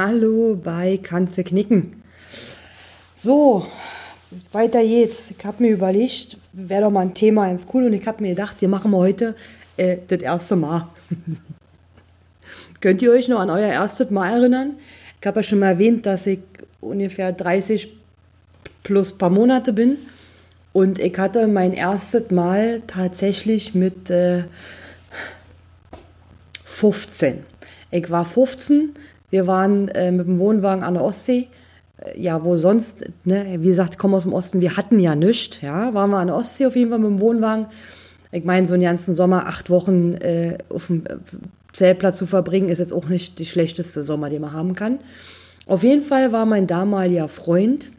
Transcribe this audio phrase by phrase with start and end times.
[0.00, 2.04] Hallo bei Kanze Knicken.
[3.16, 3.66] So,
[4.52, 5.16] weiter geht's.
[5.36, 8.28] Ich habe mir überlegt, wäre doch mal ein Thema ins Cool und ich habe mir
[8.28, 9.34] gedacht, wir machen heute
[9.76, 10.86] äh, das erste Mal.
[12.80, 14.76] Könnt ihr euch noch an euer erstes Mal erinnern?
[15.20, 16.38] Ich habe ja schon mal erwähnt, dass ich
[16.80, 17.92] ungefähr 30
[18.84, 19.96] plus paar Monate bin.
[20.72, 24.44] Und ich hatte mein erstes Mal tatsächlich mit äh,
[26.66, 27.40] 15.
[27.90, 28.94] Ich war 15
[29.30, 31.48] wir waren äh, mit dem Wohnwagen an der Ostsee.
[31.98, 35.14] Äh, ja, wo sonst, ne, wie gesagt, ich komme aus dem Osten, wir hatten ja
[35.14, 37.66] nichts, ja, waren wir an der Ostsee auf jeden Fall mit dem Wohnwagen.
[38.30, 41.16] Ich meine, so einen ganzen Sommer, acht Wochen äh, auf dem äh,
[41.72, 44.98] Zeltplatz zu verbringen, ist jetzt auch nicht die schlechteste Sommer, den man haben kann.
[45.66, 47.90] Auf jeden Fall war mein damaliger Freund.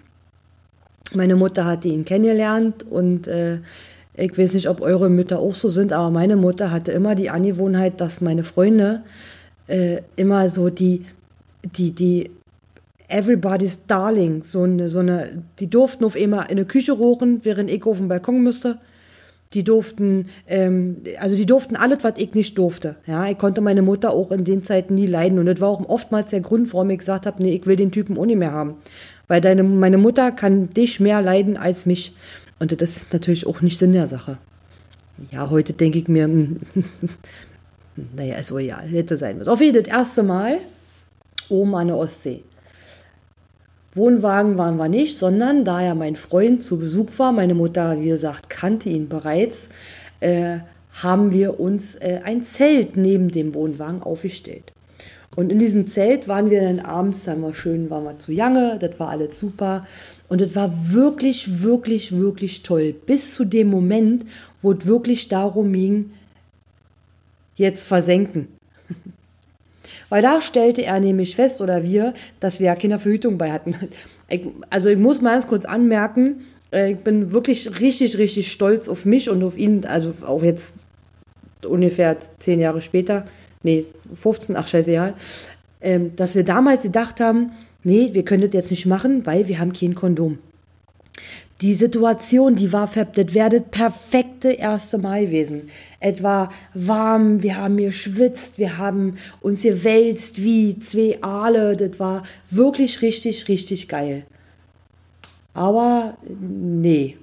[1.13, 3.59] Meine Mutter hatte ihn kennengelernt und äh,
[4.16, 7.30] ich weiß nicht, ob eure Mütter auch so sind, aber meine Mutter hatte immer die
[7.30, 9.02] Angewohnheit, dass meine Freunde
[9.67, 11.05] äh, immer so die
[11.63, 12.29] die, die
[13.09, 17.69] Everybody's Darling, so eine, so eine, die durften auf immer in eine Küche rochen, während
[17.69, 18.77] ich auf dem Balkon müsste.
[19.53, 22.97] Die durften, ähm, also die durften alles, was ich nicht durfte.
[23.07, 25.39] Ja, ich konnte meine Mutter auch in den Zeiten nie leiden.
[25.39, 27.91] Und das war auch oftmals der Grund, warum ich gesagt habe, nee, ich will den
[27.91, 28.75] Typen nicht mehr haben.
[29.27, 32.16] Weil deine, meine Mutter kann dich mehr leiden als mich.
[32.59, 34.38] Und das ist natürlich auch nicht Sinn der Sache.
[35.31, 36.27] Ja, heute denke ich mir,
[38.16, 39.49] naja, ist wohl ja, hätte sein müssen.
[39.49, 40.59] Auf jeden Fall das erste Mal
[41.50, 42.44] oben an der Ostsee.
[43.95, 48.09] Wohnwagen waren wir nicht, sondern da ja mein Freund zu Besuch war, meine Mutter, wie
[48.09, 49.67] gesagt, kannte ihn bereits,
[50.19, 50.59] äh,
[50.94, 54.72] haben wir uns äh, ein Zelt neben dem Wohnwagen aufgestellt.
[55.36, 58.78] Und in diesem Zelt waren wir dann abends, dann war schön, waren wir zu Jange,
[58.80, 59.88] das war alles super.
[60.28, 62.94] Und es war wirklich, wirklich, wirklich toll.
[63.06, 64.25] Bis zu dem Moment,
[64.62, 66.12] wo es wirklich darum ging,
[67.56, 68.47] jetzt versenken.
[70.09, 73.75] Weil da stellte er nämlich fest, oder wir, dass wir ja Kinderverhütung bei hatten.
[74.31, 78.88] Ich, also ich muss mal ganz kurz anmerken, äh, ich bin wirklich richtig, richtig stolz
[78.88, 80.86] auf mich und auf ihn, also auch jetzt
[81.66, 83.25] ungefähr zehn Jahre später,
[83.64, 83.86] nee,
[84.22, 85.14] 15, ach scheiße, ja,
[85.81, 87.53] ähm, dass wir damals gedacht haben,
[87.84, 90.38] nee, wir können das jetzt nicht machen, weil wir haben kein Kondom
[91.62, 95.70] die Situation, die war, das wäre das perfekte erste Mal gewesen.
[96.00, 101.75] Es war warm, wir haben geschwitzt, wir haben uns gewälzt wie zwei Aale.
[101.75, 104.24] Das war wirklich richtig, richtig geil.
[105.53, 107.18] Aber nee,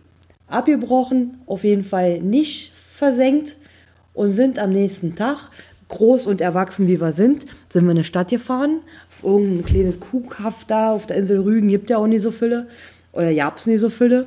[0.48, 3.56] abgebrochen, auf jeden Fall nicht versenkt
[4.12, 5.50] und sind am nächsten Tag,
[5.88, 10.00] groß und erwachsen wie wir sind, sind wir in eine Stadt gefahren, auf irgendein kleines
[10.00, 12.66] Kuhkaff da, auf der Insel Rügen gibt ja auch nicht so viele
[13.16, 14.26] oder gab's nicht so viele,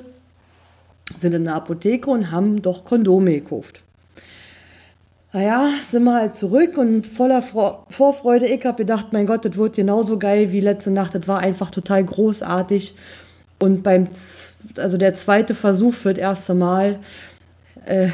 [1.17, 3.81] sind in der Apotheke und haben doch Kondome gekauft.
[5.31, 8.47] Naja, sind wir halt zurück und voller Vorfreude.
[8.47, 11.13] Ich habe gedacht, mein Gott, das wird genauso geil wie letzte Nacht.
[11.13, 12.95] Das war einfach total großartig.
[13.59, 14.07] Und beim,
[14.78, 16.97] also der zweite Versuch für das erste Mal,
[17.85, 18.09] äh,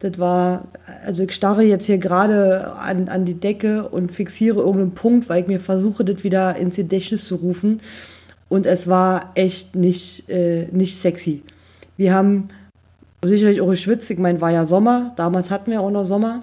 [0.00, 0.68] das war,
[1.04, 5.42] also ich starre jetzt hier gerade an, an die Decke und fixiere irgendeinen Punkt, weil
[5.42, 7.80] ich mir versuche, das wieder ins Gedächtnis zu rufen.
[8.50, 11.42] Und es war echt nicht, äh, nicht sexy.
[11.96, 12.48] Wir haben
[13.24, 14.10] sicherlich auch geschwitzt.
[14.10, 15.12] Ich meine, war ja Sommer.
[15.16, 16.42] Damals hatten wir auch noch Sommer.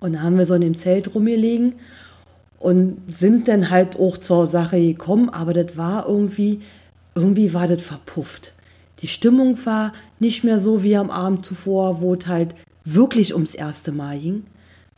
[0.00, 1.74] Und da haben wir so in dem Zelt rumgelegen
[2.58, 5.30] und sind dann halt auch zur Sache gekommen.
[5.30, 6.60] Aber das war irgendwie,
[7.14, 8.52] irgendwie war das verpufft.
[9.00, 12.54] Die Stimmung war nicht mehr so wie am Abend zuvor, wo es halt
[12.84, 14.44] wirklich ums erste Mal ging.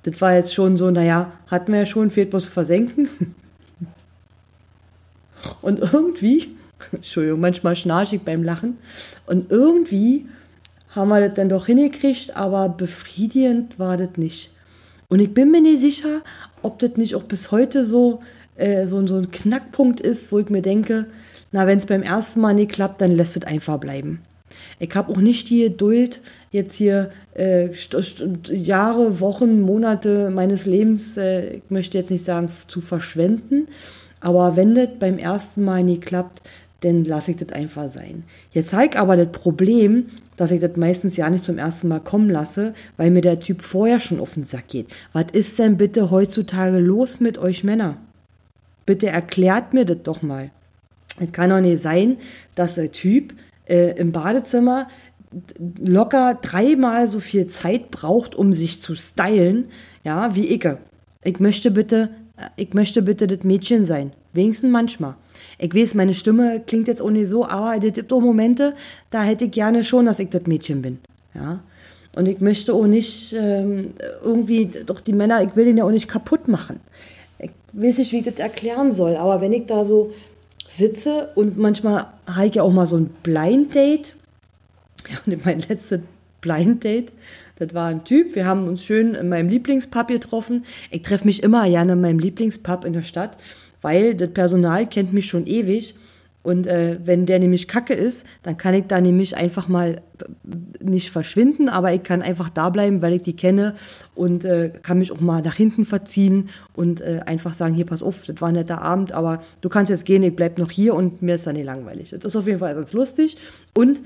[0.03, 3.09] Das war jetzt schon so, naja, hatten wir ja schon, fehlt bloß versenken.
[5.63, 6.57] Und irgendwie,
[6.93, 8.79] Entschuldigung, manchmal schnarche ich beim Lachen.
[9.27, 10.27] Und irgendwie
[10.91, 14.51] haben wir das dann doch hingekriegt, aber befriedigend war das nicht.
[15.09, 16.23] Und ich bin mir nicht sicher,
[16.63, 18.21] ob das nicht auch bis heute so,
[18.57, 21.07] äh, so, so ein Knackpunkt ist, wo ich mir denke,
[21.51, 24.21] na, wenn es beim ersten Mal nicht klappt, dann lässt es einfach bleiben.
[24.79, 26.21] Ich habe auch nicht die Geduld,
[26.51, 27.69] jetzt hier äh,
[28.51, 33.69] Jahre, Wochen, Monate meines Lebens, äh, ich möchte jetzt nicht sagen, zu verschwenden,
[34.21, 36.43] aber wenn das beim ersten Mal nie klappt,
[36.81, 38.25] dann lasse ich das einfach sein.
[38.53, 40.07] Jetzt zeigt aber das Problem,
[40.37, 43.63] dass ich das meistens ja nicht zum ersten Mal kommen lasse, weil mir der Typ
[43.63, 44.87] vorher schon auf den Sack geht.
[45.13, 47.97] Was ist denn bitte heutzutage los mit euch Männer?
[48.87, 50.51] Bitte erklärt mir das doch mal.
[51.21, 52.19] Es kann doch nicht sein,
[52.55, 53.35] dass der Typ
[53.67, 54.87] äh, im Badezimmer
[55.79, 59.67] locker dreimal so viel Zeit braucht, um sich zu stylen,
[60.05, 60.67] ja, wie ich.
[61.25, 62.11] Ich möchte bitte
[62.57, 64.13] ich möchte bitte das Mädchen sein.
[64.33, 65.15] Wenigstens manchmal.
[65.59, 68.75] Ich weiß, meine Stimme klingt jetzt nicht so, aber es gibt auch Momente,
[69.11, 70.99] da hätte ich gerne schon, dass ich das Mädchen bin.
[71.35, 71.61] Ja.
[72.17, 73.93] Und ich möchte auch nicht ähm,
[74.23, 76.81] irgendwie, doch die Männer, ich will den ja auch nicht kaputt machen.
[77.39, 80.13] Ich weiß nicht, wie ich das erklären soll, aber wenn ich da so
[80.69, 84.17] sitze und manchmal habe ich ja auch mal so ein Blind Date.
[85.09, 86.01] Ja, und mein letztes
[86.41, 87.13] Blind Date,
[87.59, 88.35] das war ein Typ.
[88.35, 90.65] Wir haben uns schön in meinem Lieblingspub getroffen.
[90.91, 93.37] Ich treffe mich immer gerne in meinem Lieblingspub in der Stadt,
[93.83, 95.95] weil das Personal kennt mich schon ewig.
[96.45, 100.01] Und äh, wenn der nämlich kacke ist, dann kann ich da nämlich einfach mal
[100.81, 103.75] nicht verschwinden, aber ich kann einfach da bleiben, weil ich die kenne
[104.15, 108.03] und äh, kann mich auch mal nach hinten verziehen und äh, einfach sagen, hier, pass
[108.03, 110.95] auf, das war ein netter Abend, aber du kannst jetzt gehen, ich bleib noch hier
[110.95, 112.11] und mir ist dann nicht langweilig.
[112.11, 113.37] Das ist auf jeden Fall ganz lustig
[113.75, 114.01] und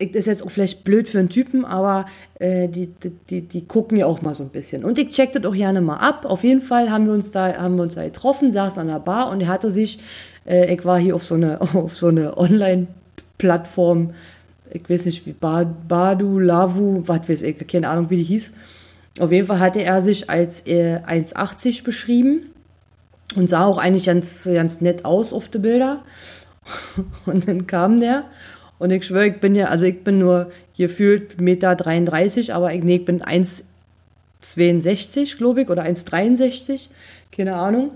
[0.00, 2.06] das ist jetzt auch vielleicht blöd für einen Typen, aber
[2.38, 2.88] äh, die,
[3.28, 4.84] die, die gucken ja auch mal so ein bisschen.
[4.84, 6.24] Und ich check das auch gerne mal ab.
[6.24, 8.98] Auf jeden Fall haben wir uns da, haben wir uns da getroffen, saß an der
[9.00, 10.00] Bar und er hatte sich,
[10.46, 14.14] äh, ich war hier auf so eine, auf so eine Online-Plattform,
[14.72, 18.52] ich weiß nicht, wie Badu, Lavu, was weiß ich, keine Ahnung, wie die hieß.
[19.18, 22.50] Auf jeden Fall hatte er sich als äh, 1,80 beschrieben
[23.36, 26.02] und sah auch eigentlich ganz, ganz nett aus auf den Bilder.
[27.26, 28.24] Und dann kam der
[28.80, 32.82] und ich schwöre, ich bin ja, also ich bin nur gefühlt Meter 33, aber ich,
[32.82, 36.88] nee, ich bin 1,62, glaube ich, oder 1,63,
[37.30, 37.90] keine Ahnung.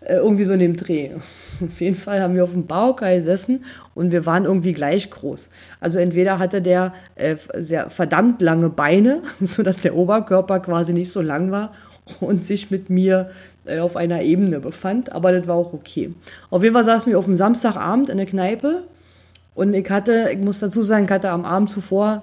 [0.00, 1.10] Äh, irgendwie so in dem Dreh.
[1.62, 5.50] Auf jeden Fall haben wir auf dem Baukai gesessen und wir waren irgendwie gleich groß.
[5.78, 11.20] Also entweder hatte der äh, sehr verdammt lange Beine, sodass der Oberkörper quasi nicht so
[11.20, 11.74] lang war
[12.20, 13.30] und sich mit mir
[13.66, 16.14] äh, auf einer Ebene befand, aber das war auch okay.
[16.48, 18.84] Auf jeden Fall saßen wir auf dem Samstagabend in der Kneipe
[19.54, 22.22] und ich hatte, ich muss dazu sagen, ich hatte am Abend zuvor,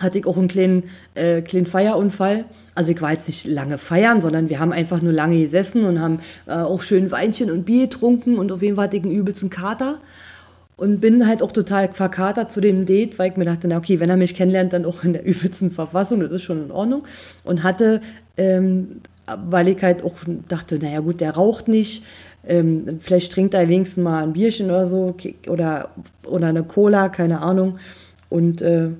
[0.00, 0.84] hatte ich auch einen kleinen,
[1.14, 2.44] äh, kleinen Feierunfall.
[2.74, 6.00] Also ich war jetzt nicht lange feiern, sondern wir haben einfach nur lange gesessen und
[6.00, 9.12] haben äh, auch schön Weinchen und Bier getrunken und auf jeden Fall hatte ich einen
[9.12, 10.00] übelsten Kater.
[10.78, 13.98] Und bin halt auch total verkatert zu dem Date, weil ich mir dachte, na okay,
[13.98, 17.04] wenn er mich kennenlernt, dann auch in der übelsten Verfassung, das ist schon in Ordnung.
[17.44, 18.02] Und hatte,
[18.36, 20.16] ähm, weil ich halt auch
[20.48, 22.02] dachte, naja gut, der raucht nicht,
[22.46, 25.14] ähm, vielleicht trinkt er wenigstens mal ein Bierchen oder so
[25.48, 25.90] oder,
[26.24, 27.78] oder eine Cola, keine Ahnung.
[28.28, 28.90] Und äh,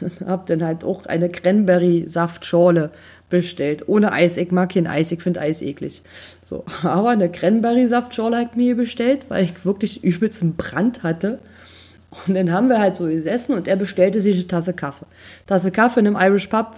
[0.26, 2.90] habe dann halt auch eine Cranberry-Saftschorle
[3.28, 3.88] bestellt.
[3.88, 4.36] Ohne Eis.
[4.36, 6.02] Ich mag kein Eis, ich finde Eis eklig.
[6.42, 11.38] So, aber eine Cranberry-Saftschorle habe ich mir bestellt, weil ich wirklich übelst einen Brand hatte.
[12.26, 15.06] Und dann haben wir halt so gesessen und er bestellte sich eine Tasse Kaffee.
[15.46, 16.74] Tasse Kaffee in einem Irish Pub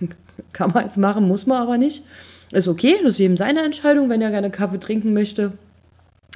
[0.52, 2.04] kann man jetzt machen, muss man aber nicht.
[2.52, 4.08] Ist okay, das ist eben seine Entscheidung.
[4.10, 5.52] Wenn er gerne Kaffee trinken möchte,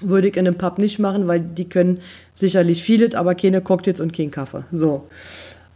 [0.03, 2.01] würde ich in einem Pub nicht machen, weil die können
[2.35, 4.65] sicherlich vieles, aber keine Cocktails und kein Kaffee.
[4.73, 5.09] So.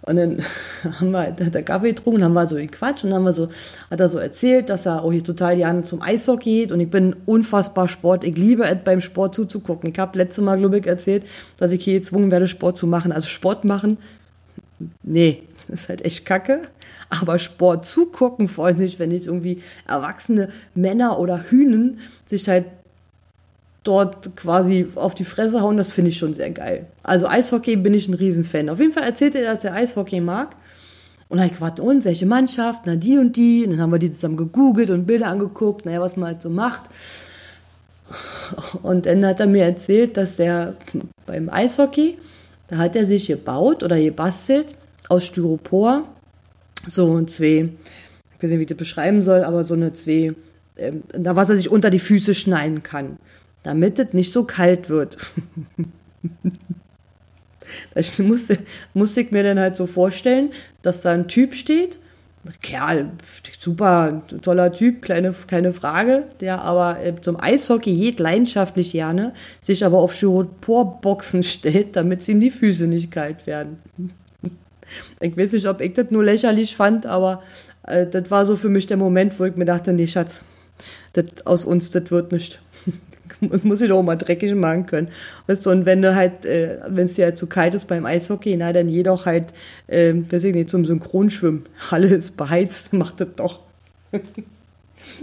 [0.02, 0.38] Und dann
[0.98, 3.48] haben wir, hat er Kaffee getrunken, haben wir so Quatsch und haben wir so,
[3.90, 6.90] hat er so erzählt, dass er auch hier total gerne zum Eishockey geht und ich
[6.90, 8.25] bin unfassbar Sport.
[8.25, 9.90] Ich liebe es, beim Sport zuzugucken.
[9.90, 11.25] Ich habe letztes Mal, glaube ich, erzählt,
[11.58, 13.12] dass ich hier gezwungen werde, Sport zu machen.
[13.12, 13.98] Also Sport machen,
[15.02, 15.42] nee,
[15.72, 16.62] ist halt echt kacke.
[17.08, 22.67] Aber Sport zugucken, allem nicht, wenn jetzt irgendwie erwachsene Männer oder Hühnen sich halt
[23.82, 26.87] dort quasi auf die Fresse hauen, das finde ich schon sehr geil.
[27.02, 28.69] Also Eishockey bin ich ein Riesenfan.
[28.69, 30.55] Auf jeden Fall erzählt er, dass er Eishockey mag.
[31.28, 32.82] Und dann habe ich gefragt, und welche Mannschaft?
[32.84, 33.64] Na, die und die.
[33.64, 36.50] Und dann haben wir die zusammen gegoogelt und Bilder angeguckt, naja, was man halt so
[36.50, 36.82] macht.
[38.83, 40.75] Und dann hat er mir erzählt, dass der
[41.26, 42.18] beim Eishockey,
[42.68, 44.66] da hat er sich gebaut oder gebastelt
[45.11, 46.09] aus Styropor
[46.87, 47.69] so zwei,
[48.38, 50.33] ich nicht, wie ich das beschreiben soll, aber so eine zwei,
[50.76, 53.19] äh, da was er sich unter die Füße schneiden kann,
[53.62, 55.19] damit es nicht so kalt wird.
[57.95, 58.59] das musste,
[58.95, 60.50] musste ich mir dann halt so vorstellen,
[60.83, 61.99] dass da ein Typ steht,
[62.62, 63.11] Kerl,
[63.59, 69.85] super toller Typ, kleine, keine Frage, der aber äh, zum Eishockey geht leidenschaftlich gerne, sich
[69.85, 73.79] aber auf Styroporboxen stellt, damit ihm die Füße nicht kalt werden.
[75.20, 77.42] Ich weiß nicht, ob ich das nur lächerlich fand, aber
[77.87, 80.40] äh, das war so für mich der Moment, wo ich mir dachte, nee, Schatz,
[81.12, 82.61] das aus uns, das wird nicht.
[83.62, 85.09] muss ich doch mal dreckig machen können.
[85.47, 88.06] Weißt du, und wenn du halt, äh, wenn es dir halt zu kalt ist beim
[88.06, 89.47] Eishockey, na, dann geh doch halt,
[89.87, 91.66] äh, weiß ich nicht, zum Synchronschwimmen.
[91.90, 93.61] Halle ist beheizt, macht das doch.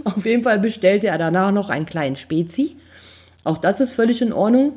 [0.04, 2.76] Auf jeden Fall bestellte er danach noch einen kleinen Spezi.
[3.44, 4.72] Auch das ist völlig in Ordnung.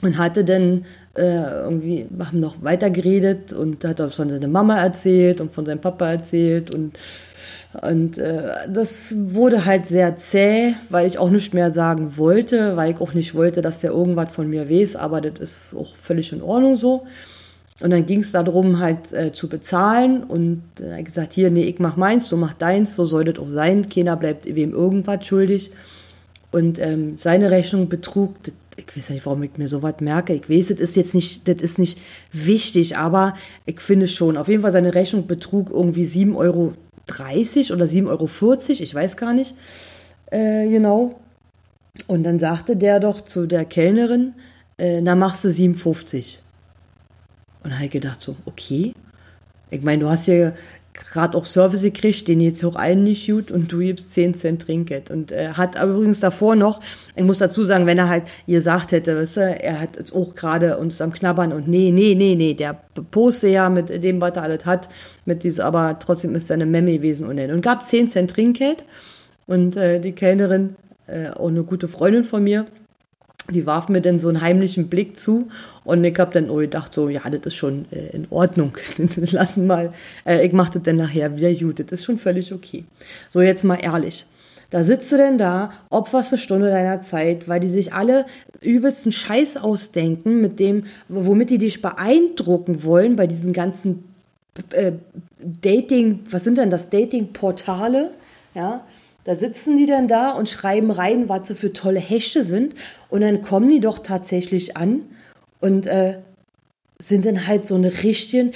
[0.00, 4.78] Und hatte dann äh, irgendwie haben noch weiter geredet und hat auch von seiner Mama
[4.78, 6.96] erzählt und von seinem Papa erzählt und
[7.82, 12.94] und äh, das wurde halt sehr zäh, weil ich auch nicht mehr sagen wollte, weil
[12.94, 16.32] ich auch nicht wollte, dass der irgendwas von mir weiß, aber das ist auch völlig
[16.32, 17.06] in Ordnung so.
[17.80, 21.50] Und dann ging es darum, halt äh, zu bezahlen und äh, er hat gesagt, hier,
[21.50, 23.88] nee, ich mach meins, du mach deins, so soll das auch sein.
[23.88, 25.70] Keiner bleibt wem irgendwas schuldig.
[26.50, 30.32] Und ähm, seine Rechnung betrug, das ich weiß nicht, warum ich mir sowas merke.
[30.34, 31.98] Ich weiß, das ist jetzt nicht, das ist nicht
[32.32, 33.34] wichtig, aber
[33.66, 34.36] ich finde schon.
[34.36, 36.74] Auf jeden Fall seine Rechnung betrug irgendwie 7,30 Euro
[37.74, 38.28] oder 7,40 Euro,
[38.68, 39.54] ich weiß gar nicht.
[40.30, 41.18] Äh, genau.
[42.06, 44.34] Und dann sagte der doch zu der Kellnerin,
[44.78, 46.40] äh, na machst du 57.
[47.64, 48.94] Und da habe ich gedacht so, okay.
[49.70, 50.52] Ich meine, du hast ja
[50.98, 53.50] gerade auch Service gekriegt, den jetzt auch allen nicht gut.
[53.50, 55.10] Und du gibst 10 Cent Trinkgeld.
[55.10, 56.80] Und er hat aber übrigens davor noch,
[57.16, 60.34] ich muss dazu sagen, wenn er halt gesagt hätte, weißt du, er hat jetzt auch
[60.34, 62.78] gerade uns am Knabbern und nee, nee, nee, nee, der
[63.10, 64.88] poste ja mit dem, was er alles hat,
[65.24, 68.84] mit dieser, aber trotzdem ist seine Memme gewesen und und gab 10 Cent Trinkgeld.
[69.46, 70.76] Und äh, die Kellnerin,
[71.06, 72.66] äh, auch eine gute Freundin von mir,
[73.50, 75.48] die warf mir dann so einen heimlichen Blick zu
[75.84, 78.76] und ich hab dann oh, gedacht so, ja, das ist schon äh, in Ordnung,
[79.32, 79.92] lassen mal,
[80.26, 81.52] äh, ich mach das dann nachher wieder.
[81.54, 82.84] Gut, das ist schon völlig okay.
[83.30, 84.26] So, jetzt mal ehrlich.
[84.70, 88.26] Da sitzt du denn da, opferst eine Stunde deiner Zeit, weil die sich alle
[88.60, 94.04] übelsten Scheiß ausdenken, mit dem, womit die dich beeindrucken wollen bei diesen ganzen
[94.72, 94.92] äh,
[95.38, 98.10] Dating, was sind denn das, Dating-Portale,
[98.54, 98.84] ja,
[99.28, 102.74] da sitzen die dann da und schreiben rein, was sie für tolle Hechte sind.
[103.10, 105.02] Und dann kommen die doch tatsächlich an
[105.60, 106.20] und äh,
[106.98, 108.52] sind dann halt so eine richtigen,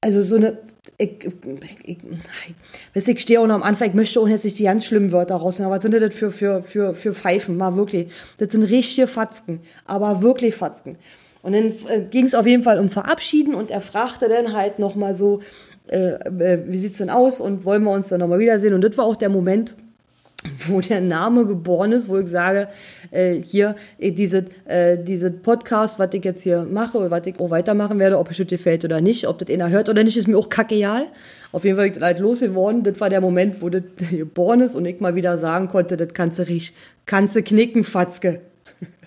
[0.00, 0.56] also so eine,
[0.96, 1.28] ich,
[1.84, 1.98] ich,
[2.94, 5.12] ich, ich stehe auch noch am Anfang, ich möchte auch jetzt nicht die ganz schlimmen
[5.12, 8.08] Wörter rausnehmen, aber was sind das für, für, für, für Pfeifen, mal wirklich.
[8.38, 10.96] Das sind richtige Fatzken, aber wirklich Fatzken.
[11.42, 14.78] Und dann äh, ging es auf jeden Fall um Verabschieden und er fragte dann halt
[14.78, 15.42] nochmal so,
[15.88, 18.74] äh, äh, wie sieht's denn aus und wollen wir uns dann nochmal wiedersehen?
[18.74, 19.74] Und das war auch der Moment,
[20.68, 22.68] wo der Name geboren ist, wo ich sage,
[23.10, 27.40] äh, hier, äh, diese, äh, diese Podcast, was ich jetzt hier mache oder was ich
[27.40, 30.16] auch weitermachen werde, ob es dir gefällt oder nicht, ob das einer hört oder nicht,
[30.16, 31.06] ist mir auch kackeal.
[31.50, 32.84] Auf jeden Fall ist halt losgeworden.
[32.84, 36.14] Das war der Moment, wo das geboren ist und ich mal wieder sagen konnte, das
[36.14, 36.72] kannst du riech,
[37.04, 38.40] kannst du knicken, Fatzke.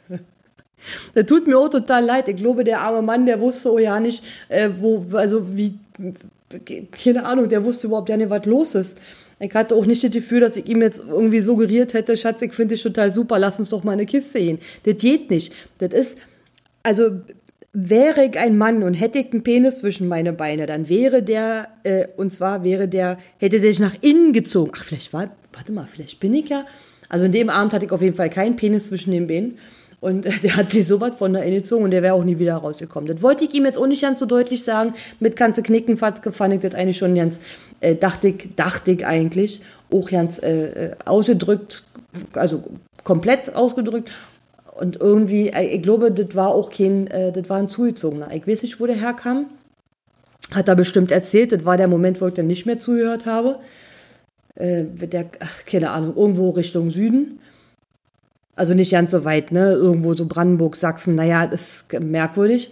[1.13, 2.27] das tut mir auch total leid.
[2.27, 5.75] Ich glaube, der arme Mann, der wusste auch ja nicht, äh, wo, also wie,
[6.59, 8.97] keine Ahnung, der wusste überhaupt ja nicht, was los ist.
[9.39, 12.53] Ich hatte auch nicht das Gefühl, dass ich ihm jetzt irgendwie suggeriert hätte, Schatz, ich
[12.53, 14.59] finde dich total super, lass uns doch mal eine Kiste gehen.
[14.83, 15.51] Das geht nicht.
[15.79, 16.17] Das ist,
[16.83, 17.21] also
[17.73, 21.69] wäre ich ein Mann und hätte ich einen Penis zwischen meine Beine, dann wäre der,
[21.83, 24.71] äh, und zwar wäre der, hätte der sich nach innen gezogen.
[24.75, 26.65] Ach, vielleicht war, warte mal, vielleicht bin ich ja,
[27.09, 29.57] also in dem Abend hatte ich auf jeden Fall keinen Penis zwischen den Beinen.
[30.01, 32.55] Und der hat sich so was von der gezogen und der wäre auch nie wieder
[32.55, 33.07] rausgekommen.
[33.07, 34.95] Das wollte ich ihm jetzt auch nicht ganz so deutlich sagen.
[35.21, 37.37] Mit ganze Knicken, Fatzke fand ich das eigentlich schon ganz,
[37.79, 41.83] äh, dachte ich, dachte ich eigentlich, auch ganz äh, äh, ausgedrückt,
[42.33, 42.63] also
[43.03, 44.09] komplett ausgedrückt.
[44.79, 48.33] Und irgendwie, äh, ich glaube, das war auch kein, äh, das war ein Zugezogener.
[48.33, 49.47] Ich weiß nicht, wo der herkam.
[50.51, 53.59] Hat er bestimmt erzählt, das war der Moment, wo ich dann nicht mehr zugehört habe.
[54.55, 57.39] Äh, der, ach, keine Ahnung, irgendwo Richtung Süden.
[58.55, 59.71] Also nicht ganz so weit, ne?
[59.71, 62.71] Irgendwo so Brandenburg, Sachsen, naja, das ist merkwürdig.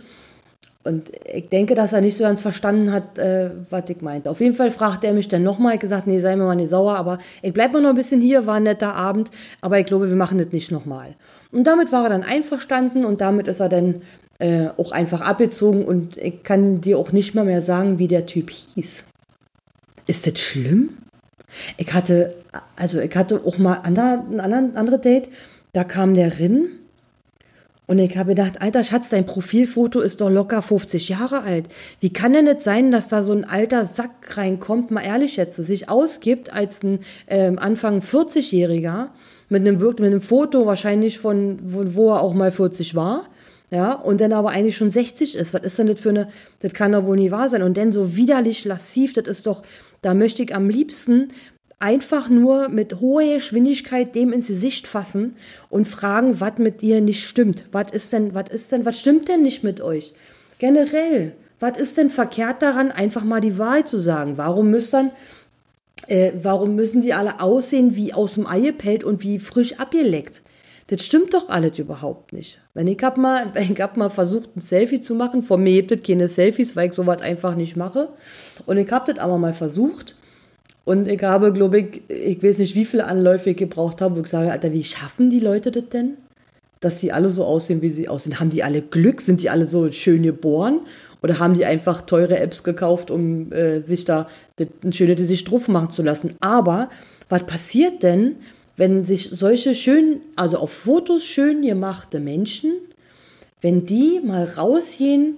[0.84, 4.30] Und ich denke, dass er nicht so ganz verstanden hat, äh, was ich meinte.
[4.30, 5.74] Auf jeden Fall fragte er mich dann nochmal.
[5.74, 8.22] Ich gesagt, nee, sei mir mal nicht sauer, aber ich bleib mal noch ein bisschen
[8.22, 9.30] hier, war ein netter Abend,
[9.62, 11.16] aber ich glaube, wir machen das nicht nochmal.
[11.52, 14.04] Und damit war er dann einverstanden und damit ist er dann
[14.40, 18.26] äh, auch einfach abgezogen und ich kann dir auch nicht mal mehr sagen, wie der
[18.26, 19.04] Typ hieß.
[20.08, 20.98] Ist das schlimm?
[21.78, 22.36] Ich hatte,
[22.76, 23.98] also ich hatte auch mal ein
[24.78, 25.30] andere Date,
[25.74, 26.70] da kam der Rinn
[27.90, 31.66] und ich habe gedacht, alter Schatz, dein Profilfoto ist doch locker 50 Jahre alt.
[32.00, 35.56] Wie kann denn nicht sein, dass da so ein alter Sack reinkommt, mal ehrlich jetzt,
[35.56, 39.08] sich ausgibt als ein äh, Anfang 40-Jähriger
[39.50, 43.26] mit einem, mit einem Foto wahrscheinlich von, wo, wo er auch mal 40 war.
[43.72, 45.56] Ja, und dann aber eigentlich schon 60 ist.
[45.56, 47.64] Was ist denn das für eine, das kann doch wohl nie wahr sein.
[47.64, 49.64] Und dann so widerlich lassiv, das ist doch,
[50.04, 51.30] da möchte ich am liebsten
[51.80, 55.36] einfach nur mit hoher Geschwindigkeit dem ins Gesicht fassen
[55.70, 57.66] und fragen, was mit dir nicht stimmt.
[57.72, 60.14] Was ist denn, was ist denn, was stimmt denn nicht mit euch?
[60.60, 64.38] Generell, was ist denn verkehrt daran, einfach mal die Wahrheit zu sagen?
[64.38, 65.12] Warum müssen
[66.08, 70.42] äh, warum müssen die alle aussehen wie aus dem Ei gepellt und wie frisch abgeleckt?
[70.88, 72.60] Das stimmt doch alles überhaupt nicht.
[72.74, 75.44] Wenn ich hab mal, ich hab mal versucht, ein Selfie zu machen.
[75.44, 78.10] Von mir gibt es keine Selfies, weil ich sowas einfach nicht mache.
[78.66, 80.16] Und ich hab das aber mal versucht.
[80.89, 84.22] Und ich habe, glaube ich, ich weiß nicht, wie viele Anläufe ich gebraucht habe, wo
[84.22, 86.17] ich sage, Alter, wie schaffen die Leute das denn?
[86.79, 88.39] Dass sie alle so aussehen, wie sie aussehen.
[88.39, 89.22] Haben die alle Glück?
[89.22, 90.79] Sind die alle so schön geboren?
[91.22, 94.29] Oder haben die einfach teure Apps gekauft, um äh, sich da
[94.84, 96.34] ein schönes Gesicht drauf machen zu lassen?
[96.39, 96.89] Aber
[97.29, 98.38] was passiert denn,
[98.75, 102.72] wenn sich solche schön, also auf Fotos schön gemachte Menschen,
[103.62, 105.38] wenn die mal rausgehen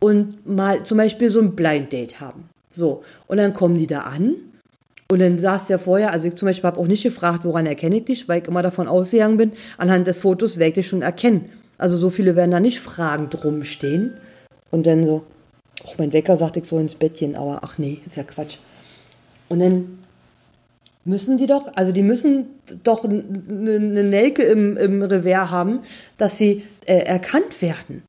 [0.00, 2.48] und mal zum Beispiel so ein Blind Date haben?
[2.68, 4.34] So, und dann kommen die da an
[5.12, 7.98] und dann saß ja vorher, also ich zum Beispiel habe auch nicht gefragt, woran erkenne
[7.98, 11.02] ich dich, weil ich immer davon ausgegangen bin, anhand des Fotos werde ich dich schon
[11.02, 11.50] erkennen.
[11.76, 14.14] Also so viele werden da nicht fragend rumstehen.
[14.70, 15.24] Und dann so,
[15.86, 18.56] ach, mein Wecker sagt, ich so ins Bettchen, aber ach nee, ist ja Quatsch.
[19.50, 19.98] Und dann
[21.04, 22.46] müssen die doch, also die müssen
[22.82, 25.80] doch eine Nelke im, im Revers haben,
[26.16, 28.02] dass sie äh, erkannt werden.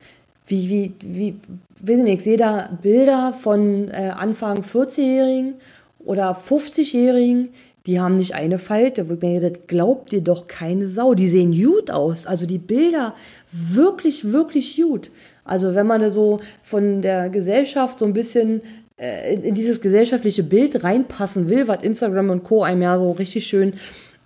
[0.46, 1.34] Wie, wie, wie,
[1.82, 5.56] weiß nicht, ich sehe da Bilder von äh, Anfang 40-Jährigen
[6.04, 7.50] oder 50-Jährigen,
[7.86, 9.08] die haben nicht eine Falte.
[9.08, 11.14] Wo mir das glaubt ihr doch keine Sau.
[11.14, 12.26] Die sehen gut aus.
[12.26, 13.14] Also die Bilder
[13.52, 15.10] wirklich, wirklich gut.
[15.44, 18.62] Also wenn man so von der Gesellschaft so ein bisschen
[18.96, 22.62] äh, in dieses gesellschaftliche Bild reinpassen will, was Instagram und Co.
[22.62, 23.74] einem ja so richtig schön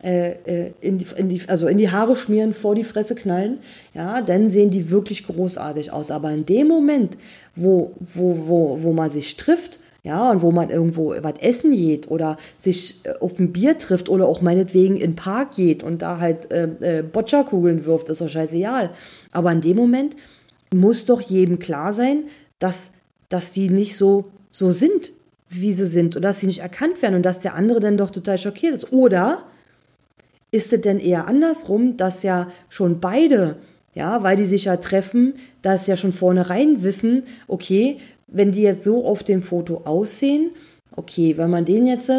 [0.03, 3.59] äh, äh, in die, in die, also in die Haare schmieren, vor die Fresse knallen,
[3.95, 6.13] ja, dann sehen die wirklich großartig aus.
[6.13, 7.17] Aber in dem Moment,
[7.57, 12.11] wo, wo, wo, wo man sich trifft, ja, und wo man irgendwo was essen geht
[12.11, 16.03] oder sich äh, auf ein Bier trifft oder auch meinetwegen in den Park geht und
[16.03, 18.91] da halt äh, äh, Boccia-Kugeln wirft, ist doch scheißegal.
[19.33, 20.15] Aber in dem Moment
[20.73, 22.25] muss doch jedem klar sein,
[22.59, 22.91] dass,
[23.29, 25.13] dass die nicht so, so sind,
[25.49, 28.11] wie sie sind und dass sie nicht erkannt werden und dass der andere dann doch
[28.11, 28.93] total schockiert ist.
[28.93, 29.45] Oder
[30.51, 33.57] ist es denn eher andersrum, dass ja schon beide,
[33.95, 37.99] ja, weil die sich ja treffen, dass ja schon vornherein wissen, okay,
[38.29, 40.51] wenn die jetzt so auf dem Foto aussehen,
[40.95, 42.11] okay, wenn man den jetzt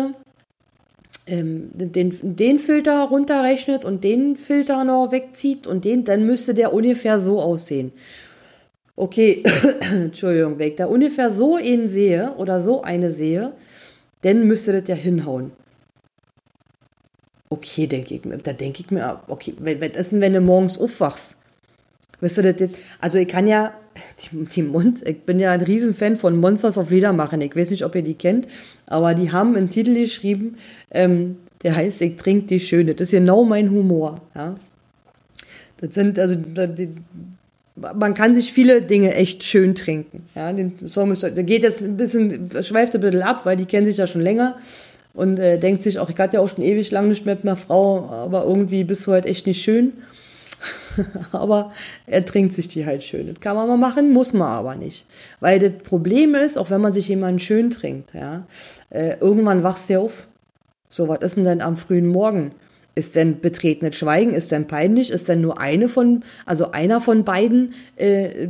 [1.28, 6.74] ähm, den, den Filter runterrechnet und den Filter noch wegzieht und den, dann müsste der
[6.74, 7.92] ungefähr so aussehen.
[8.96, 9.44] Okay,
[9.94, 13.54] Entschuldigung, wenn ich da ungefähr so einen sehe oder so eine sehe,
[14.22, 15.51] dann müsste das ja hinhauen.
[17.50, 20.78] Okay, denke ich mir, da denke ich mir, okay, was ist denn, wenn du morgens
[20.78, 21.38] aufwachst?
[22.22, 23.74] Weißt du, also ich kann ja,
[24.20, 27.42] die, die Mon ich bin ja ein Riesenfan von Monsters of Ledermachen.
[27.42, 28.48] Ich weiß nicht, ob ihr die kennt,
[28.86, 30.58] aber die haben einen Titel geschrieben,
[30.92, 32.94] ähm, der heißt Ich trink die Schöne.
[32.96, 34.22] Das ist genau mein Humor.
[34.36, 34.56] Ja?
[35.78, 36.90] Das sind, also, die,
[37.75, 40.24] man kann sich viele Dinge echt schön trinken.
[40.36, 43.66] Ja, den Song ist, der geht jetzt ein bisschen, schweift ein bisschen ab, weil die
[43.66, 44.58] kennen sich ja schon länger
[45.14, 47.46] und äh, denkt sich auch, ich hatte ja auch schon ewig lang nicht mehr mit
[47.46, 49.94] einer Frau, aber irgendwie bist du halt echt nicht schön.
[51.31, 51.72] aber
[52.05, 53.27] er trinkt sich die halt schön.
[53.27, 55.05] Das kann man mal machen, muss man aber nicht.
[55.39, 58.45] Weil das Problem ist, auch wenn man sich jemanden schön trinkt, ja,
[58.89, 60.27] äh, irgendwann wachst du auf.
[60.89, 62.51] So, was ist denn denn am frühen Morgen?
[62.96, 64.34] Ist denn betretenes Schweigen?
[64.34, 65.12] Ist denn peinlich?
[65.12, 68.48] Ist denn nur eine von, also einer von beiden äh,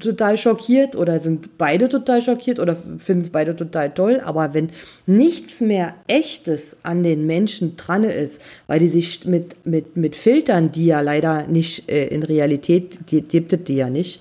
[0.00, 4.20] total schockiert oder sind beide total schockiert oder finden es beide total toll?
[4.24, 4.70] Aber wenn
[5.06, 10.72] nichts mehr Echtes an den Menschen dran ist, weil die sich mit, mit, mit Filtern,
[10.72, 14.20] die ja leider nicht äh, in Realität, die gibt es die ja nicht,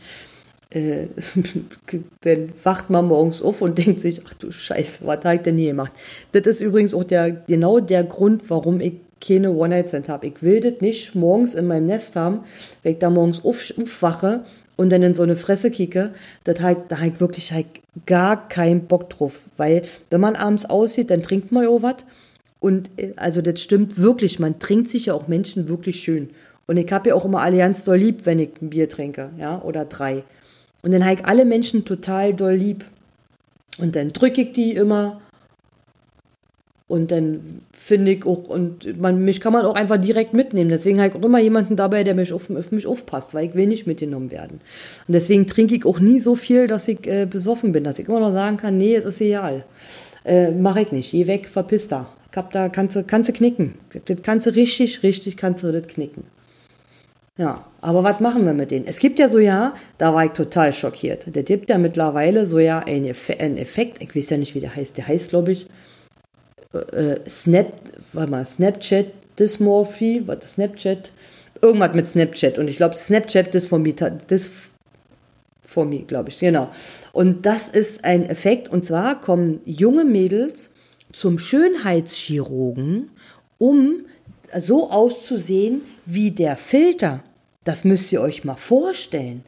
[0.73, 1.07] äh,
[2.21, 5.57] dann wacht man morgens auf und denkt sich, ach du Scheiße, was habe ich denn
[5.57, 5.93] hier gemacht?
[6.31, 8.93] Das ist übrigens auch der, genau der Grund, warum ich
[9.25, 10.27] keine One-Night-Stand habe.
[10.27, 12.41] Ich will das nicht morgens in meinem Nest haben,
[12.81, 14.43] wenn ich da morgens auf, aufwache
[14.75, 17.67] und dann in so eine Fresse kicke, das halt, da habe ich wirklich halt
[18.05, 19.39] gar keinen Bock drauf.
[19.57, 21.97] Weil wenn man abends aussieht, dann trinkt man auch was.
[22.59, 26.29] Und äh, also das stimmt wirklich, man trinkt sich ja auch Menschen wirklich schön.
[26.65, 29.61] Und ich habe ja auch immer Allianz doll lieb, wenn ich ein Bier trinke, ja,
[29.61, 30.23] oder drei.
[30.81, 32.85] Und dann habe ich alle Menschen total doll lieb.
[33.79, 35.21] Und dann drücke ich die immer
[36.93, 37.39] und dann
[37.71, 40.69] finde ich auch, und man, mich kann man auch einfach direkt mitnehmen.
[40.69, 43.55] Deswegen habe ich auch immer jemanden dabei, der mich auf, auf, mich aufpasst, weil ich
[43.55, 44.61] will nicht mitgenommen werden.
[45.07, 48.07] Und deswegen trinke ich auch nie so viel, dass ich äh, besoffen bin, dass ich
[48.07, 49.63] immer noch sagen kann, nee, es ist egal.
[50.23, 51.09] Äh, Mache ich nicht.
[51.09, 52.09] Geh weg, verpiss da.
[52.29, 53.73] Ich hab da, kannst du, kannst du knicken.
[54.05, 56.25] Das kannst du richtig, richtig, kannst du das knicken.
[57.39, 58.85] Ja, aber was machen wir mit denen?
[58.85, 61.23] Es gibt ja so ja, da war ich total schockiert.
[61.25, 63.07] Der gibt ja mittlerweile so ja einen,
[63.57, 64.95] Effekt, ich weiß ja nicht, wie der heißt.
[64.97, 65.65] Der heißt, glaube ich,
[66.73, 67.73] äh, Snap,
[68.13, 69.07] warte mal, Snapchat
[69.39, 71.11] Dysmorphie, warte, Snapchat,
[71.61, 73.95] irgendwas mit Snapchat und ich glaube Snapchat Dysphormie,
[74.29, 76.69] Dysphormie, glaube ich, genau.
[77.11, 80.69] Und das ist ein Effekt und zwar kommen junge Mädels
[81.11, 83.09] zum Schönheitschirurgen,
[83.57, 84.05] um
[84.59, 87.23] so auszusehen wie der Filter.
[87.63, 89.43] Das müsst ihr euch mal vorstellen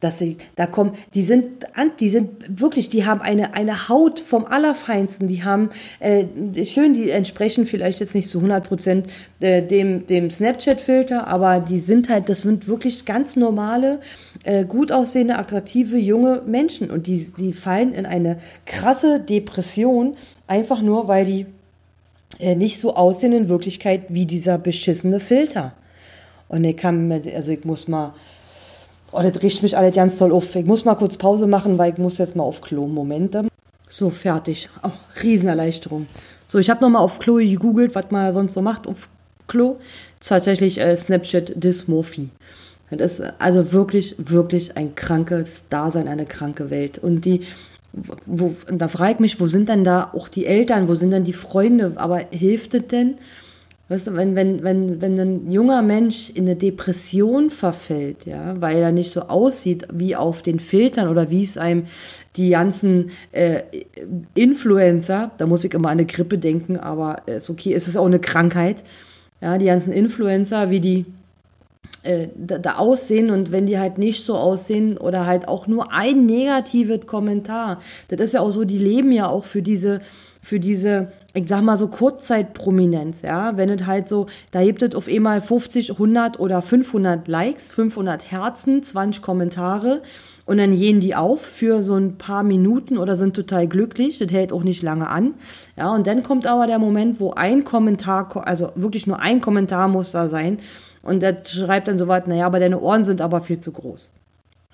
[0.00, 1.64] dass sie da kommen, die sind
[1.98, 6.26] die sind wirklich, die haben eine eine Haut vom allerfeinsten, die haben äh,
[6.64, 9.06] schön, die entsprechen vielleicht jetzt nicht zu 100 Prozent
[9.40, 14.00] äh, dem dem Snapchat-Filter, aber die sind halt, das sind wirklich ganz normale,
[14.44, 16.90] äh, gut aussehende, attraktive junge Menschen.
[16.90, 21.46] Und die die fallen in eine krasse Depression einfach nur, weil die
[22.38, 25.72] äh, nicht so aussehen in Wirklichkeit wie dieser beschissene Filter.
[26.48, 28.14] Und ich kann, also ich muss mal
[29.14, 30.54] Oh, das riecht mich alles ganz toll auf.
[30.56, 32.86] Ich muss mal kurz Pause machen, weil ich muss jetzt mal auf Klo.
[32.86, 33.46] Momente.
[33.88, 34.68] So, fertig.
[34.82, 34.90] Oh,
[35.22, 36.06] Riesenerleichterung.
[36.48, 39.08] So, ich habe nochmal auf Klo gegoogelt, was man sonst so macht auf
[39.46, 39.76] Klo.
[40.20, 42.30] Tatsächlich äh, Snapchat Dysmorphie.
[42.90, 46.98] Das ist also wirklich, wirklich ein krankes Dasein, eine kranke Welt.
[46.98, 47.42] Und die
[48.26, 51.24] wo, da frage ich mich, wo sind denn da auch die Eltern, wo sind denn
[51.24, 51.92] die Freunde?
[51.96, 53.14] Aber hilft es denn?
[53.88, 58.78] Weißt du, wenn, wenn, wenn, wenn ein junger Mensch in eine Depression verfällt, ja, weil
[58.78, 61.84] er nicht so aussieht wie auf den Filtern oder wie es einem
[62.36, 63.62] die ganzen äh,
[64.34, 68.06] Influencer, da muss ich immer an eine Grippe denken, aber ist okay, es ist auch
[68.06, 68.84] eine Krankheit,
[69.42, 71.04] ja, die ganzen Influencer, wie die
[72.04, 75.92] äh, da, da, aussehen und wenn die halt nicht so aussehen oder halt auch nur
[75.92, 80.00] ein negatives Kommentar, das ist ja auch so, die leben ja auch für diese,
[80.42, 84.94] für diese, ich sag mal so Kurzzeitprominenz, ja, wenn es halt so, da gibt es
[84.94, 90.02] auf einmal 50, 100 oder 500 Likes, 500 Herzen, 20 Kommentare
[90.46, 94.18] und dann gehen die auf für so ein paar Minuten oder sind total glücklich.
[94.18, 95.34] Das hält auch nicht lange an.
[95.76, 99.88] Ja, und dann kommt aber der Moment, wo ein Kommentar, also wirklich nur ein Kommentar
[99.88, 100.58] muss da sein,
[101.04, 104.10] und der schreibt dann so weit, naja, aber deine Ohren sind aber viel zu groß.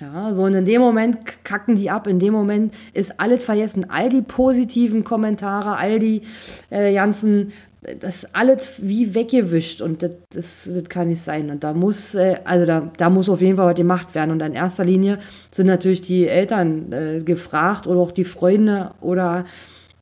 [0.01, 3.91] Ja, so und in dem Moment kacken die ab, in dem Moment ist alles vergessen.
[3.91, 6.23] All die positiven Kommentare, all die
[6.71, 7.53] äh, ganzen,
[8.01, 11.51] das alles wie weggewischt und das, das, das kann nicht sein.
[11.51, 14.31] Und da muss, äh, also da, da muss auf jeden Fall was gemacht werden.
[14.31, 15.19] Und in erster Linie
[15.51, 19.45] sind natürlich die Eltern äh, gefragt oder auch die Freunde oder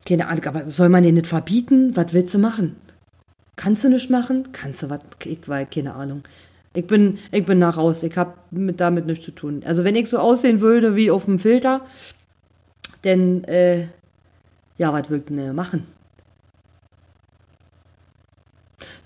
[0.07, 1.97] keine Ahnung, aber soll man denen nicht verbieten?
[1.97, 2.77] Was willst du machen?
[3.59, 4.53] Kannst du nicht machen?
[4.53, 5.01] Kannst du was?
[5.25, 6.23] Ich weiß, keine Ahnung.
[6.75, 8.05] Ich bin, ich bin nach raus.
[8.05, 9.63] Ich habe mit, damit nichts zu tun.
[9.67, 11.81] Also wenn ich so aussehen würde wie auf dem Filter,
[13.03, 13.89] dann, äh,
[14.79, 15.89] ja, was würd denn machen?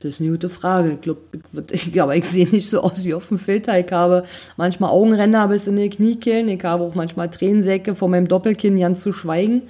[0.01, 0.93] Das ist eine gute Frage.
[0.93, 1.23] Ich glaube,
[1.71, 3.79] ich, aber ich sehe nicht so aus wie auf dem Filter.
[3.79, 4.25] Ich habe
[4.59, 6.51] manchmal Augenränder bis in die Kniekehlen.
[6.51, 9.63] Ich habe auch manchmal Tränensäcke vor meinem Doppelkinn ganz zu schweigen.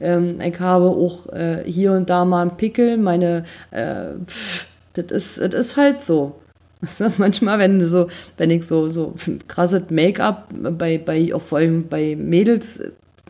[0.00, 2.96] Ähm, ich habe auch äh, hier und da mal einen Pickel.
[2.96, 6.36] Meine, äh, pff, das ist, das ist halt so.
[7.18, 8.08] Manchmal, wenn so,
[8.38, 9.14] wenn ich so, so
[9.48, 12.80] krasses Make-up bei, bei, auch vor allem bei Mädels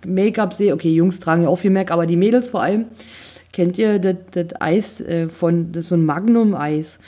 [0.06, 2.86] Make-up sehe, okay, Jungs tragen ja auch viel Make, aber die Mädels vor allem,
[3.52, 6.98] kennt ihr das, das Eis äh, von, das so ein Magnum-Eis.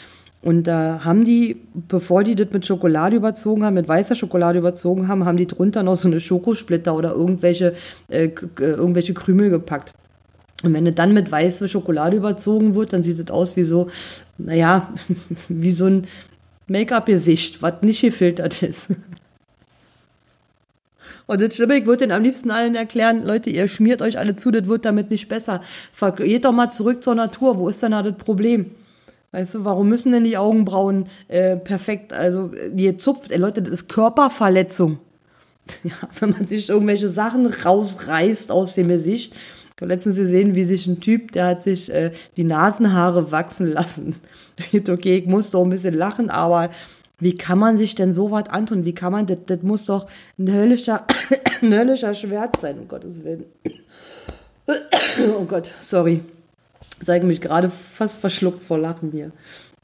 [0.42, 1.57] Und da haben die,
[1.88, 5.85] bevor die das mit Schokolade überzogen haben, mit weißer Schokolade überzogen haben, haben die drunter
[5.85, 7.74] noch so eine Schokosplitter oder irgendwelche,
[8.09, 9.94] äh, äh, irgendwelche Krümel gepackt.
[10.64, 13.88] Und wenn es dann mit weißer Schokolade überzogen wird, dann sieht es aus wie so,
[14.37, 14.92] naja,
[15.48, 16.07] wie so ein
[16.66, 18.88] Make-up-Gesicht, was nicht gefiltert ist.
[21.26, 24.35] Und das Schlimme, ich würde den am liebsten allen erklären, Leute, ihr schmiert euch alle
[24.35, 25.62] zu, das wird damit nicht besser.
[26.16, 28.72] Geht doch mal zurück zur Natur, wo ist denn da das Problem?
[29.33, 33.73] Weißt du, warum müssen denn die Augenbrauen äh, perfekt, also ihr zupft, ey Leute, das
[33.73, 34.99] ist Körperverletzung.
[35.85, 39.33] Ja, wenn man sich irgendwelche Sachen rausreißt aus dem Gesicht.
[39.33, 43.68] Ich habe letztens gesehen, wie sich ein Typ, der hat sich äh, die Nasenhaare wachsen
[43.68, 44.16] lassen.
[44.88, 46.71] okay, ich muss doch ein bisschen lachen, aber
[47.21, 48.85] wie kann man sich denn so was antun?
[48.85, 51.07] Wie kann man, das, das muss doch ein höllischer,
[51.62, 53.45] ein höllischer Schwert sein, um Gottes Willen.
[55.38, 56.23] oh Gott, sorry
[57.05, 59.33] zeige mich gerade fast verschluckt vor Lachen hier.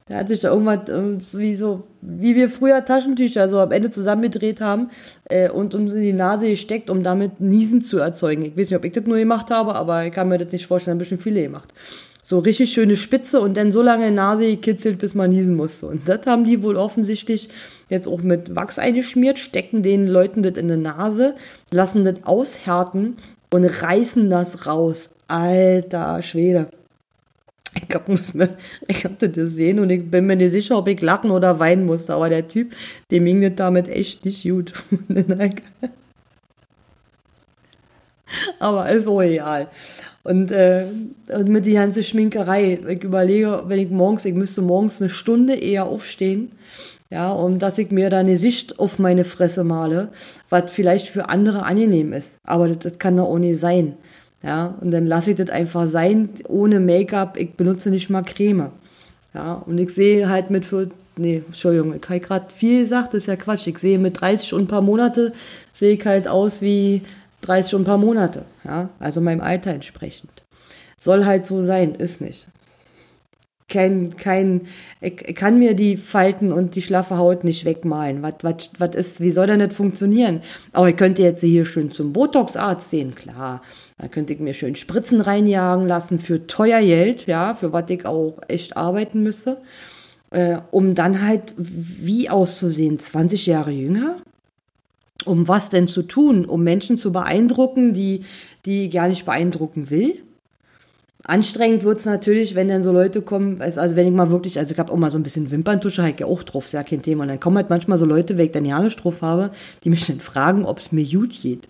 [0.09, 3.91] Der hat sich da irgendwas ähm, wie so, wie wir früher Taschentücher so am Ende
[3.91, 4.91] zusammengedreht haben
[5.25, 8.43] äh, und uns in die Nase gesteckt, um damit Niesen zu erzeugen.
[8.43, 10.67] Ich weiß nicht, ob ich das nur gemacht habe, aber ich kann mir das nicht
[10.67, 11.69] vorstellen, ein bisschen viele gemacht.
[12.23, 15.87] So richtig schöne Spitze und dann so lange Nase gekitzelt, bis man niesen musste.
[15.87, 17.49] Und das haben die wohl offensichtlich
[17.89, 21.35] jetzt auch mit Wachs eingeschmiert, stecken den Leuten das in die Nase,
[21.71, 23.17] lassen das aushärten
[23.51, 25.09] und reißen das raus.
[25.27, 26.69] Alter Schwede.
[27.75, 31.01] Ich muss mir, ich hab das gesehen und ich bin mir nicht sicher, ob ich
[31.01, 32.15] lachen oder weinen musste.
[32.15, 32.75] Aber der Typ,
[33.11, 34.73] dem ging das damit echt nicht gut.
[38.59, 39.69] aber ist auch egal.
[40.25, 40.85] Und, äh,
[41.29, 45.55] und mit die ganze Schminkerei, ich überlege, wenn ich morgens, ich müsste morgens eine Stunde
[45.55, 46.53] eher aufstehen,
[47.11, 50.09] ja, um dass ich mir da eine Sicht auf meine Fresse male,
[50.51, 52.37] was vielleicht für andere angenehm ist.
[52.45, 53.95] Aber das, das kann doch auch nicht sein.
[54.43, 57.37] Ja, und dann lasse ich das einfach sein, ohne Make-up.
[57.37, 58.71] Ich benutze nicht mal Creme.
[59.35, 63.23] Ja, und ich sehe halt mit für, nee, Entschuldigung, ich habe gerade viel gesagt, das
[63.23, 63.67] ist ja Quatsch.
[63.67, 65.33] Ich sehe mit 30 und ein paar Monate,
[65.75, 67.03] sehe ich halt aus wie
[67.43, 68.45] 30 und ein paar Monate.
[68.65, 70.31] Ja, also meinem Alter entsprechend.
[71.01, 72.49] Soll halt so sein, ist nicht
[73.69, 74.63] kein, kein,
[75.01, 78.23] ich kann mir die Falten und die schlaffe Haut nicht wegmalen.
[78.23, 80.41] Was, was, was ist, wie soll das nicht funktionieren?
[80.73, 83.63] Aber ich könnte jetzt hier schön zum Botox-Arzt sehen, klar.
[83.99, 88.07] Da könnte ich mir schön Spritzen reinjagen lassen für teuer Geld, ja, für was ich
[88.07, 89.59] auch echt arbeiten müsste.
[90.31, 92.99] Äh, um dann halt wie auszusehen?
[92.99, 94.19] 20 Jahre jünger?
[95.25, 96.45] Um was denn zu tun?
[96.45, 98.25] Um Menschen zu beeindrucken, die,
[98.67, 100.23] die gar nicht beeindrucken will?
[101.25, 104.79] Anstrengend wird's natürlich, wenn dann so Leute kommen, also wenn ich mal wirklich, also ich
[104.79, 107.23] habe auch mal so ein bisschen Wimperntusche, halt ja auch drauf, ist ja kein Thema.
[107.23, 109.51] Und dann kommen halt manchmal so Leute, wenn ich dann ja nicht drauf habe,
[109.83, 111.69] die mich dann fragen, ob es mir gut geht.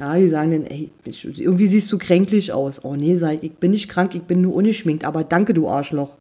[0.00, 2.82] Ja, die sagen dann, ey, irgendwie siehst du kränklich aus.
[2.82, 5.68] Oh nee, sag ich, ich bin nicht krank, ich bin nur ungeschminkt, aber danke, du
[5.68, 6.12] Arschloch.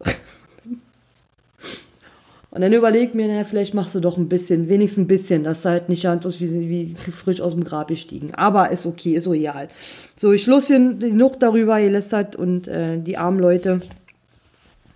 [2.50, 5.60] Und dann überlegt mir, naja, vielleicht machst du doch ein bisschen, wenigstens ein bisschen, dass
[5.60, 8.34] du halt nicht ganz aus wie, wie frisch aus dem Grab gestiegen.
[8.34, 9.68] Aber ist okay, ist so egal.
[10.16, 13.80] So, ich schluss hier genug darüber gelästert und äh, die armen Leute.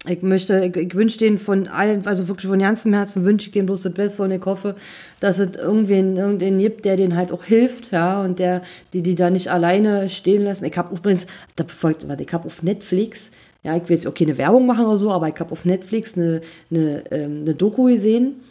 [0.07, 3.53] Ich möchte, ich, ich wünsche denen von allen, also wirklich von ganzem Herzen wünsche ich
[3.53, 4.77] denen bloß das Beste und ich hoffe,
[5.21, 8.63] dass es irgendwen, irgendwen gibt, der denen halt auch hilft, ja, und der,
[8.93, 10.67] die, die da nicht alleine stehen lassen.
[10.67, 13.31] Ich habe übrigens, da folgt, warte, ich habe auf Netflix
[13.65, 16.17] ja, ich will jetzt auch keine Werbung machen oder so, aber ich habe auf Netflix
[16.17, 18.43] eine, eine, ähm, eine Doku gesehen.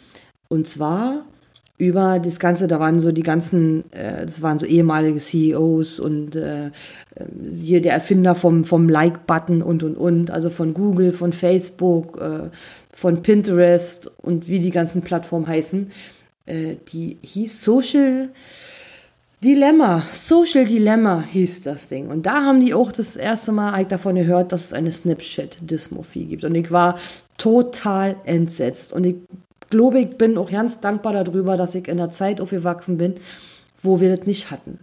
[0.48, 1.24] Und zwar
[1.76, 6.36] über das Ganze, da waren so die ganzen, äh, das waren so ehemalige CEOs und
[6.36, 6.70] äh,
[7.50, 12.50] hier der Erfinder vom, vom Like-Button und und und, also von Google, von Facebook, äh,
[12.92, 15.90] von Pinterest und wie die ganzen Plattformen heißen.
[16.46, 18.28] Äh, die hieß Social
[19.42, 22.06] Dilemma, Social Dilemma hieß das Ding.
[22.06, 26.44] Und da haben die auch das erste Mal davon gehört, dass es eine Snapchat-Dysmorphie gibt.
[26.44, 26.98] Und ich war
[27.36, 28.94] total entsetzt.
[28.94, 29.16] Und ich
[29.70, 33.14] glaube, ich bin auch ganz dankbar darüber, dass ich in der Zeit aufgewachsen bin,
[33.82, 34.80] wo wir das nicht hatten.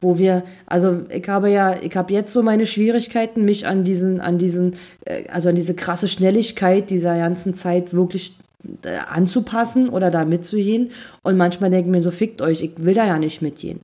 [0.00, 4.20] Wo wir, also ich habe ja, ich habe jetzt so meine Schwierigkeiten, mich an diesen,
[4.20, 8.36] an diesen, äh, also an diese krasse Schnelligkeit dieser ganzen Zeit wirklich
[8.82, 10.90] äh, anzupassen oder da mitzugehen.
[11.22, 13.80] Und manchmal denke ich mir so, fickt euch, ich will da ja nicht mitgehen.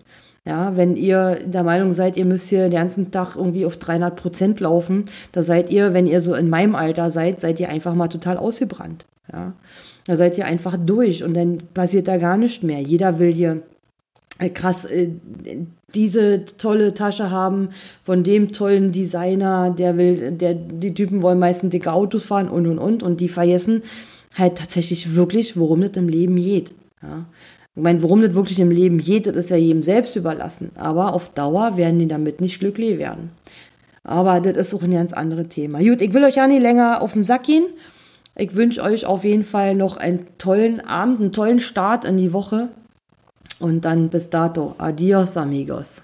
[0.47, 4.17] Ja, wenn ihr der Meinung seid, ihr müsst hier den ganzen Tag irgendwie auf 300
[4.17, 7.95] Prozent laufen, da seid ihr, wenn ihr so in meinem Alter seid, seid ihr einfach
[7.95, 9.05] mal total ausgebrannt.
[9.31, 9.53] Ja,
[10.11, 12.81] da seid ihr einfach durch und dann passiert da gar nichts mehr.
[12.81, 13.63] Jeder will hier
[14.41, 15.11] äh, krass äh,
[15.95, 17.69] diese tolle Tasche haben
[18.05, 22.67] von dem tollen Designer, der will, der, die Typen wollen meistens dicke Autos fahren und
[22.67, 23.83] und und und die vergessen
[24.37, 26.73] halt tatsächlich wirklich, worum es im Leben geht.
[27.03, 27.27] Ja.
[27.77, 30.73] Ich meine, worum das wirklich im Leben geht, das ist ja jedem selbst überlassen.
[30.75, 33.31] Aber auf Dauer werden die damit nicht glücklich werden.
[34.03, 35.79] Aber das ist auch ein ganz anderes Thema.
[35.79, 37.67] Gut, ich will euch ja nicht länger auf den Sack gehen.
[38.35, 42.33] Ich wünsche euch auf jeden Fall noch einen tollen Abend, einen tollen Start in die
[42.33, 42.69] Woche.
[43.59, 44.75] Und dann bis dato.
[44.79, 46.03] Adios, amigos.